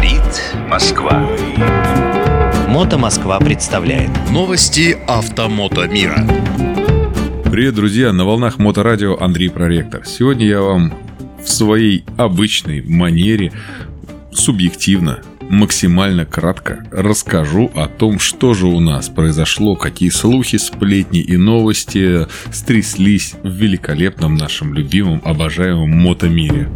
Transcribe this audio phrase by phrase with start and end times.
[0.00, 1.28] Говорит Москва.
[2.68, 6.26] Мото Москва представляет Новости автомото мира.
[7.50, 8.10] Привет, друзья!
[8.10, 10.06] На волнах Моторадио Андрей Проректор.
[10.06, 10.94] Сегодня я вам
[11.44, 13.52] в своей обычной манере
[14.32, 21.36] субъективно, максимально кратко расскажу о том, что же у нас произошло, какие слухи, сплетни и
[21.36, 26.70] новости стряслись в великолепном нашем любимом, обожаемом мотомире.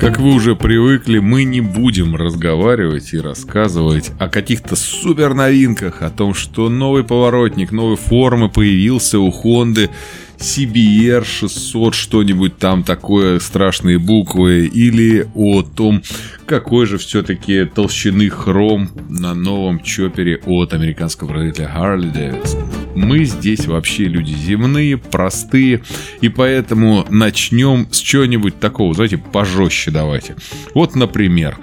[0.00, 6.08] Как вы уже привыкли, мы не будем разговаривать и рассказывать о каких-то супер новинках, о
[6.08, 9.90] том, что новый поворотник, новой формы появился у Хонды,
[10.38, 16.02] CBR 600, что-нибудь там такое, страшные буквы, или о том,
[16.46, 22.79] какой же все-таки толщины хром на новом чопере от американского производителя Harley Davidson.
[23.00, 25.80] Мы здесь вообще люди земные, простые,
[26.20, 30.36] и поэтому начнем с чего-нибудь такого, знаете, пожестче давайте.
[30.74, 31.56] Вот, например,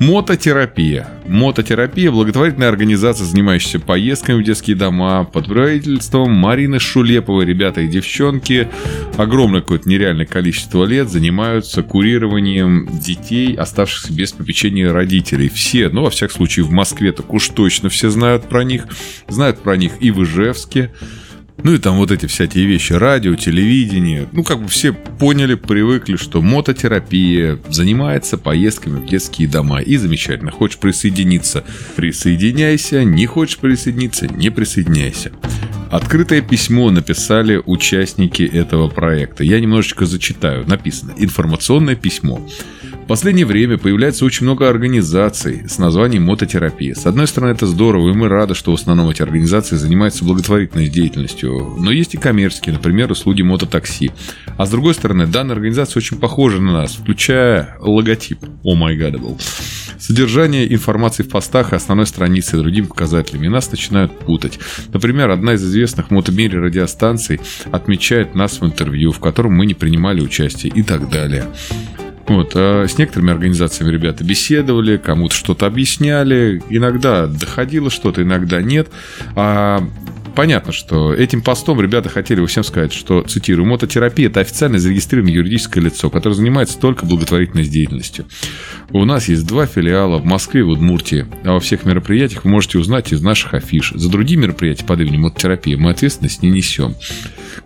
[0.00, 1.08] Мототерапия.
[1.26, 7.44] Мототерапия– благотворительная организация, занимающаяся поездками в детские дома под правительством Марины Шулеповой.
[7.44, 8.68] Ребята и девчонки
[9.16, 15.48] огромное какое-то нереальное количество лет занимаются курированием детей, оставшихся без попечения родителей.
[15.48, 18.86] Все, ну, во всяком случае, в Москве так уж точно все знают про них.
[19.28, 20.90] Знают про них и в Ижевске.
[21.62, 24.28] Ну и там вот эти всякие вещи, радио, телевидение.
[24.32, 29.80] Ну, как бы все поняли, привыкли, что мототерапия занимается поездками в детские дома.
[29.80, 30.50] И замечательно.
[30.50, 31.64] Хочешь присоединиться–
[31.96, 33.04] присоединяйся.
[33.04, 35.32] Не хочешь присоединиться– не присоединяйся.
[35.90, 39.44] Открытое письмо написали участники этого проекта.
[39.44, 40.66] Я немножечко зачитаю.
[40.66, 42.44] Написано «Информационное письмо».
[43.04, 46.94] В последнее время появляется очень много организаций с названием мототерапия.
[46.94, 50.88] С одной стороны, это здорово, и мы рады, что в основном эти организации занимаются благотворительной
[50.88, 51.74] деятельностью.
[51.78, 54.10] Но есть и коммерческие, например, услуги мототакси.
[54.56, 59.10] А с другой стороны, данная организация очень похожа на нас, включая логотип «Oh my God
[59.10, 59.38] абл».
[59.98, 64.58] Содержание информации в постах и основной странице и другими показателями нас начинают путать.
[64.92, 70.20] Например, одна из известных мотомире радиостанций отмечает нас в интервью, в котором мы не принимали
[70.20, 71.46] участие и так далее.
[72.26, 78.88] Вот, а с некоторыми организациями ребята беседовали, кому-то что-то объясняли, иногда доходило что-то, иногда нет.
[79.36, 79.86] А
[80.34, 85.84] понятно, что этим постом ребята хотели всем сказать, что, цитирую, мототерапия– это официально зарегистрированное юридическое
[85.84, 88.24] лицо, которое занимается только благотворительной деятельностью.
[88.90, 92.50] У нас есть два филиала в Москве и в Удмуртии, а во всех мероприятиях вы
[92.50, 93.92] можете узнать из наших афиш.
[93.94, 96.94] За другие мероприятия под именем мототерапия мы ответственность не несем.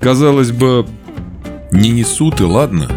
[0.01, 0.87] Казалось бы,
[1.71, 2.91] не несут и ладно,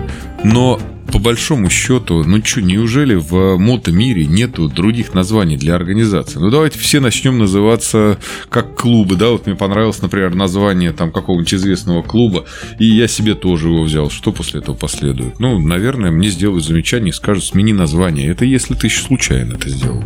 [0.43, 0.79] но
[1.11, 6.39] по большому счету, ну что, неужели в мото-мире нету других названий для организации?
[6.39, 8.17] Ну давайте все начнем называться
[8.49, 12.45] как клубы, да, вот мне понравилось, например, название там какого-нибудь известного клуба,
[12.79, 14.09] и я себе тоже его взял.
[14.09, 15.39] Что после этого последует?
[15.39, 18.29] Ну, наверное, мне сделают замечание и скажут, смени название.
[18.29, 20.03] Это если ты еще случайно это сделал.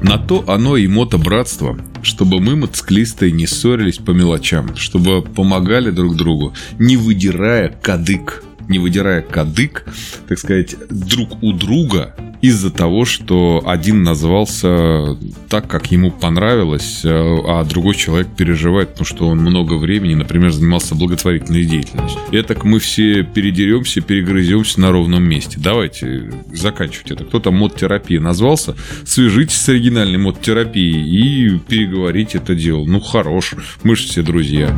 [0.00, 6.14] На то оно и мотобратство, чтобы мы, мотоциклисты, не ссорились по мелочам, чтобы помогали друг
[6.14, 9.84] другу, не выдирая кадык не выдирая кадык,
[10.28, 15.16] так сказать, друг у друга из-за того, что один назвался
[15.48, 20.52] так, как ему понравилось, э, а другой человек переживает, потому что он много времени, например,
[20.52, 22.20] занимался благотворительной деятельностью.
[22.30, 25.58] И так мы все передеремся, перегрыземся на ровном месте.
[25.60, 27.24] Давайте заканчивать это.
[27.24, 32.84] Кто там мод-терапия назвался, свяжитесь с оригинальной мод-терапией и переговорите это дело.
[32.84, 34.68] Ну, хорош, мы же все друзья.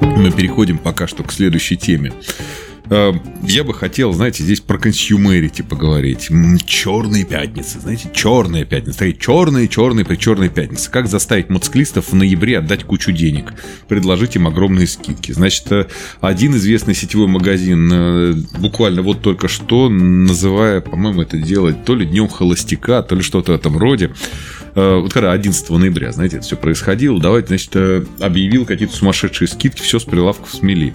[0.00, 2.12] Мы переходим пока что к следующей теме.
[2.90, 3.12] Э,
[3.42, 6.28] я бы хотел, знаете, здесь про consumerity поговорить.
[6.66, 9.00] Черные пятницы, знаете, черная пятница.
[9.00, 10.90] Такие черные, черные, при черной пятнице.
[10.90, 13.52] Как заставить мотоциклистов в ноябре отдать кучу денег?
[13.88, 15.32] Предложить им огромные скидки.
[15.32, 15.86] Значит, э,
[16.20, 22.06] один известный сетевой магазин э, буквально вот только что, называя, по-моему, это делать то ли
[22.06, 24.12] днем холостяка, то ли что-то в этом роде,
[24.74, 27.74] вот когда 11 ноября, знаете, это все происходило, давайте, значит,
[28.20, 30.94] объявил какие-то сумасшедшие скидки, все с прилавков смели.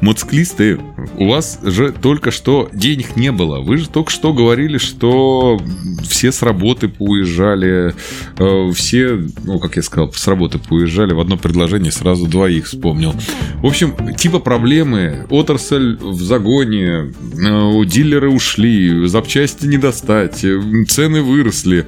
[0.00, 0.78] Мотоциклисты,
[1.16, 3.60] у вас же только что денег не было.
[3.60, 5.60] Вы же только что говорили, что
[6.08, 7.94] все с работы поуезжали,
[8.38, 11.12] э, все, ну, как я сказал, с работы поуезжали.
[11.14, 13.12] В одно предложение сразу двоих вспомнил.
[13.56, 15.26] В общем, типа проблемы.
[15.30, 21.86] Отрасль в загоне, э, дилеры ушли, запчасти не достать, э, цены выросли.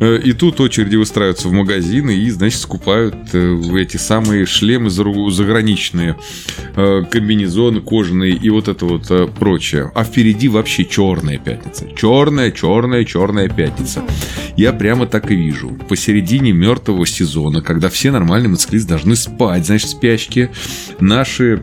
[0.00, 6.14] И тут очереди выстраиваются в магазины и, значит, скупают эти самые шлемы заграничные,
[6.76, 9.90] комбинезоны комбинезоны кожаные и вот это вот э, прочее.
[9.94, 11.88] А впереди вообще черная пятница.
[11.96, 14.02] Черная, черная, черная пятница.
[14.56, 15.70] Я прямо так и вижу.
[15.88, 20.50] Посередине мертвого сезона, когда все нормальные мотоциклисты должны спать, значит, спячки,
[21.00, 21.62] наши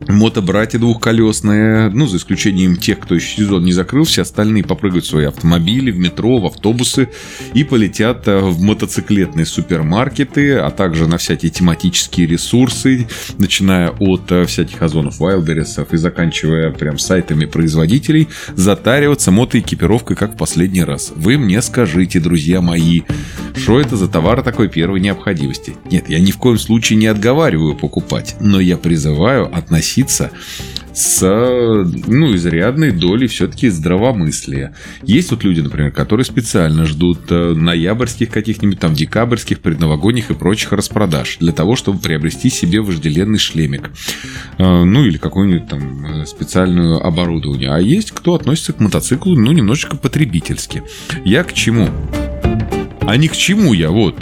[0.00, 5.08] мотобратья двухколесные, ну, за исключением тех, кто еще сезон не закрыл, все остальные попрыгают в
[5.08, 7.08] свои автомобили, в метро, в автобусы
[7.54, 13.08] и полетят э, в мотоциклетные супермаркеты, а также на всякие тематические ресурсы,
[13.38, 20.36] начиная от э, всяких озонов Wildberries и заканчивая прям сайтами производителей, затариваться мотоэкипировкой, как в
[20.36, 21.12] последний раз.
[21.14, 23.02] Вы мне скажите, друзья мои,
[23.56, 25.74] что это за товар такой первой необходимости?
[25.90, 29.85] Нет, я ни в коем случае не отговариваю покупать, но я призываю относиться
[30.96, 34.74] с, ну, изрядной долей все-таки здравомыслия.
[35.02, 40.72] Есть вот люди, например, которые специально ждут э, ноябрьских каких-нибудь там декабрьских, предновогодних и прочих
[40.72, 43.90] распродаж для того, чтобы приобрести себе вожделенный шлемик.
[44.56, 47.74] Э, ну, или какое-нибудь там э, специальное оборудование.
[47.74, 50.82] А есть кто относится к мотоциклу, ну, немножечко потребительски.
[51.26, 51.90] Я к чему?
[53.06, 54.16] А ни к чему я, вот.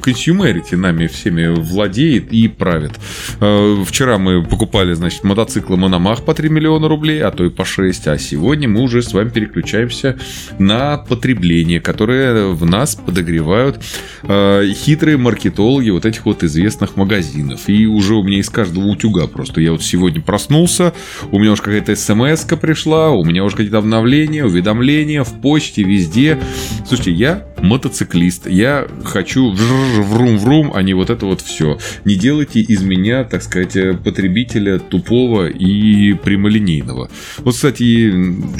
[0.00, 2.92] Consumerity нами всеми владеет и правит.
[3.40, 7.64] Э, вчера мы покупали, значит, мотоциклы Мономах по 3 миллиона рублей, а то и по
[7.64, 8.06] 6.
[8.06, 10.16] А сегодня мы уже с вами переключаемся
[10.60, 13.80] на потребление, которое в нас подогревают
[14.22, 17.68] э, хитрые маркетологи вот этих вот известных магазинов.
[17.68, 19.60] И уже у меня из каждого утюга просто.
[19.60, 20.94] Я вот сегодня проснулся,
[21.32, 26.38] у меня уже какая-то смс пришла, у меня уже какие-то обновления, уведомления в почте, везде.
[26.86, 31.78] Слушайте, я мотоциклист, я хочу врум-врум, а не вот это вот все.
[32.04, 37.10] Не делайте из меня, так сказать, потребителя тупого и прямолинейного.
[37.38, 38.12] Вот, кстати,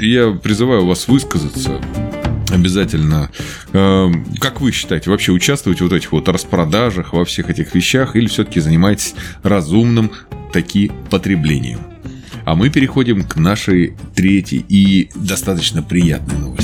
[0.03, 1.81] я призываю вас высказаться
[2.51, 3.31] обязательно.
[3.73, 4.11] Э,
[4.41, 8.27] как вы считаете, вообще участвовать в вот этих вот распродажах, во всех этих вещах, или
[8.27, 10.13] все-таки занимаетесь разумным
[10.53, 11.81] таки потреблением?
[12.45, 16.64] А мы переходим к нашей третьей и достаточно приятной новости.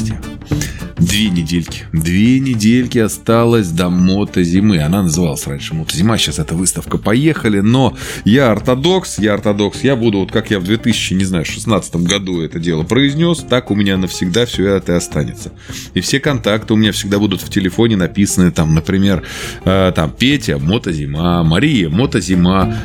[1.01, 1.85] Две недельки.
[1.95, 4.81] Две недельки осталось до мотозимы.
[4.83, 7.61] Она называлась раньше мотозима, сейчас эта выставка «Поехали».
[7.61, 9.83] Но я ортодокс, я ортодокс.
[9.83, 13.71] Я буду, вот как я в 2000, не знаю, 16 году это дело произнес, так
[13.71, 15.53] у меня навсегда все это и останется.
[15.95, 19.23] И все контакты у меня всегда будут в телефоне написаны, там, например,
[19.65, 22.77] э, там, Петя, мотозима, Мария, мотозима.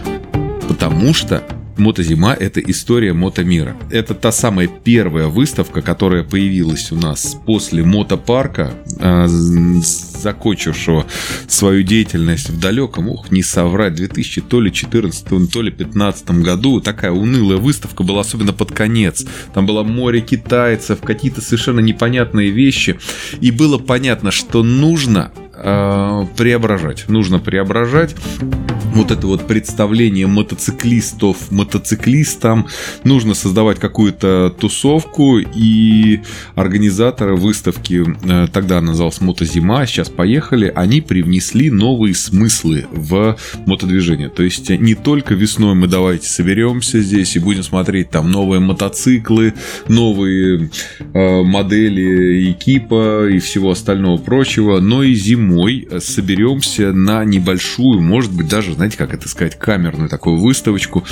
[0.70, 1.44] Потому что
[1.78, 3.76] Мотозима– это история мотомира.
[3.90, 11.06] Это та самая первая выставка, которая появилась у нас после мотопарка, э, закончившего
[11.48, 16.80] свою деятельность в далеком, ух, не соврать, 2000 то ли 14 то ли 15 году.
[16.80, 19.26] Такая унылая выставка была, особенно под конец.
[19.54, 22.98] Там было море китайцев, какие-то совершенно непонятные вещи.
[23.42, 27.10] И было понятно, что нужно э, преображать.
[27.10, 28.16] Нужно преображать
[28.94, 32.68] вот это вот представление мотоциклистов мотоциклистам.
[33.04, 36.22] Нужно создавать какую-то тусовку, и
[36.56, 44.30] организаторы выставки, э, тогда называлась Мотозима, сейчас поехали, они привнесли новые смыслы в мотодвижение.
[44.30, 49.54] То есть не только весной мы давайте соберемся здесь и будем смотреть там новые мотоциклы,
[49.88, 50.70] новые
[51.14, 58.48] э, модели экипа и всего остального прочего, но и зимой соберемся на небольшую, может быть
[58.48, 61.04] даже, знаете, как это сказать, камерную такую выставочку.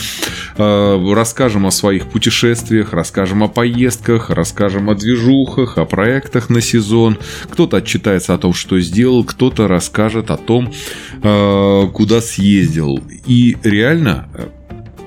[0.58, 7.18] Э, расскажем о своих путешествиях, расскажем о поездках, расскажем о движухах, о проектах на сезон.
[7.50, 10.72] Кто-то отчитается о том, что сделал, кто-то расскажет о том,
[11.22, 13.00] э, куда съездил.
[13.26, 14.28] И реально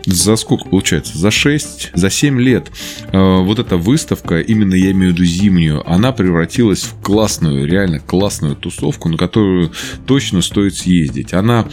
[0.06, 1.18] за сколько получается?
[1.18, 2.70] За 6, за 7 лет
[3.12, 8.56] вот эта выставка, именно я имею в виду зимнюю, она превратилась в классную, реально классную
[8.56, 9.72] тусовку, на которую
[10.06, 11.34] точно стоит съездить.
[11.34, 11.66] Она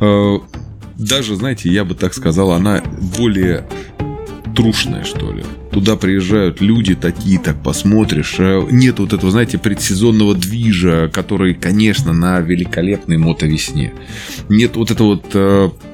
[0.00, 0.38] Э,
[0.96, 2.82] даже, знаете, я бы так сказал, она
[3.16, 3.64] более
[4.56, 5.44] трушная, что ли.
[5.70, 8.36] Туда приезжают люди такие, так посмотришь.
[8.38, 13.92] Э, нет вот этого, знаете, предсезонного движа, который, конечно, на великолепной мотовесне.
[14.48, 15.87] Нет вот этого вот э, Э,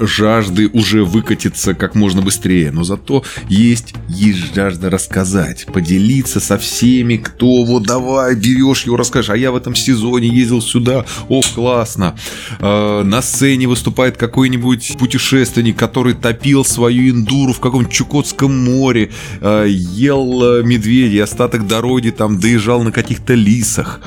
[0.00, 7.16] жажды уже выкатиться как можно быстрее, но зато есть, есть жажда рассказать, поделиться со всеми,
[7.16, 12.16] кто вот давай, берешь его, расскажешь, а я в этом сезоне ездил сюда, ох, классно.
[12.60, 19.10] Э, на сцене выступает какой-нибудь путешественник, который топил свою индуру в каком-нибудь Чукотском море,
[19.40, 24.00] э, ел медведя, остаток дороги там доезжал на каких-то лисах.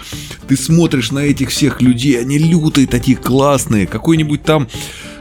[0.48, 4.68] Ты смотришь на этих всех людей, они лютые такие классные, какой-нибудь там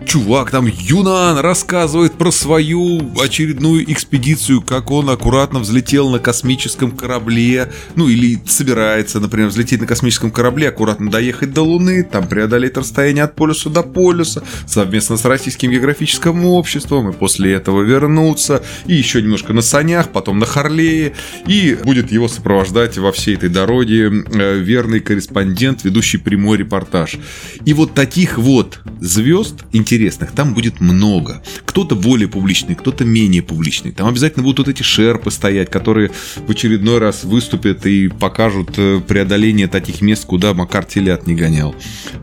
[0.06, 7.72] чувак, там Юнан рассказывает про свою очередную экспедицию, как он аккуратно взлетел на космическом корабле,
[7.96, 13.24] ну или собирается, например, взлететь на космическом корабле, аккуратно доехать до Луны, там преодолеть расстояние
[13.24, 19.20] от полюса до полюса, совместно с Российским географическим обществом, и после этого вернуться, и еще
[19.20, 21.14] немножко на санях, потом на Харлее,
[21.48, 27.18] и будет его сопровождать во всей этой дороге э, верный корреспондент, ведущий прямой репортаж.
[27.64, 31.42] И вот таких вот звезд, интересных там будет много.
[31.64, 33.90] Кто-то более публичный, кто-то менее публичный.
[33.90, 36.10] Там обязательно будут вот эти шерпы стоять, которые
[36.46, 41.74] в очередной раз выступят и покажут э, преодоление таких мест, куда Макар телят не гонял.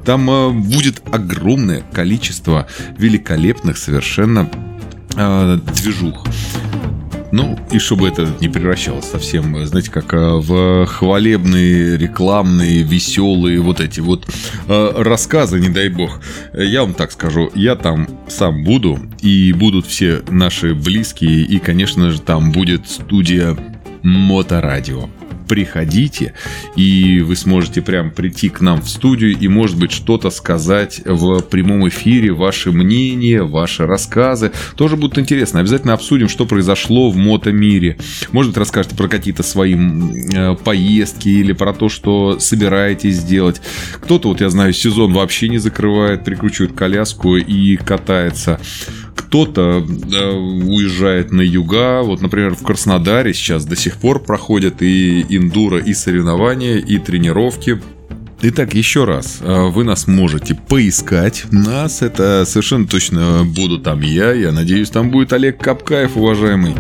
[0.06, 2.68] Там э, будет огромное количество
[3.00, 4.48] великолепных совершенно
[5.16, 6.24] э, движух.
[7.32, 13.80] Ну, и чтобы это не превращалось совсем, знаете, как э, в хвалебные, рекламные, веселые вот
[13.82, 14.28] эти вот
[14.68, 16.22] э, рассказы, не дай бог.
[16.54, 22.10] Я вам так скажу, я там сам буду, и будут все наши близкие, и, конечно
[22.10, 23.56] же, там будет студия
[24.02, 25.10] Моторадио
[25.50, 26.34] приходите,
[26.76, 31.42] и вы сможете прям прийти к нам в студию и, может быть, что-то сказать в
[31.42, 34.52] прямом эфире, ваше мнение, ваши рассказы.
[34.76, 35.60] Тоже будет интересно.
[35.60, 37.98] Обязательно обсудим, что произошло в мотомире.
[38.32, 43.60] Может быть, расскажете про какие-то свои э, поездки или про то, что собираетесь сделать.
[43.96, 48.60] Кто-то, вот я знаю, сезон вообще не закрывает, прикручивает коляску и катается
[49.30, 52.02] кто-то э, уезжает на юга.
[52.02, 57.80] Вот, например, в Краснодаре сейчас до сих пор проходят и индуро, и соревнования, и тренировки.
[58.42, 61.44] Итак, еще раз, э, вы нас можете поискать.
[61.52, 64.32] Нас это совершенно точно буду там я.
[64.32, 66.74] Я надеюсь, там будет Олег Капкаев, уважаемый.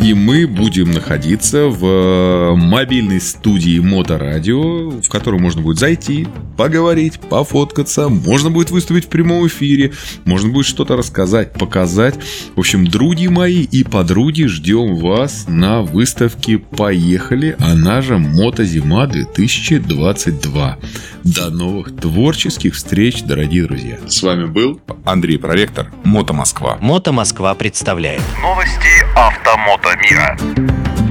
[0.00, 7.20] И мы будем находиться в э, мобильной студии Моторадио, в которую можно будет зайти, поговорить,
[7.20, 8.08] пофоткаться.
[8.08, 9.92] Можно будет выступить в прямом эфире.
[10.24, 12.16] Можно будет что-то рассказать, показать.
[12.56, 20.78] В общем, други мои и подруги, ждем вас на выставке «Поехали!» Она же «Мотозима 2022».
[21.24, 23.98] До новых творческих встреч, дорогие друзья.
[24.06, 26.78] С вами был Андрей Проректор, Мото Москва.
[26.80, 28.22] Мото Москва представляет.
[28.42, 31.05] Новости автомото мира.